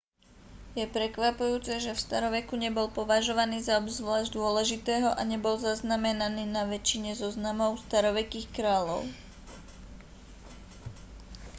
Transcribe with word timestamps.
je 0.79 0.85
prekvapujúce 0.95 1.73
že 1.85 1.93
v 1.95 2.03
staroveku 2.09 2.55
nebol 2.65 2.87
považovaný 2.99 3.57
za 3.61 3.73
obzvlášť 3.83 4.29
dôležitého 4.39 5.09
a 5.13 5.21
nebol 5.31 5.55
zaznamenaný 5.67 6.43
na 6.55 6.63
väčšine 6.73 7.11
zoznamov 7.21 7.71
starovekých 7.85 8.47
kráľov 8.57 9.01